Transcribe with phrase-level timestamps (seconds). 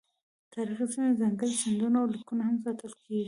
[0.53, 3.19] تاریخي سیمې، ځانګړي سندونه او لیکونه هم ساتل کیږي.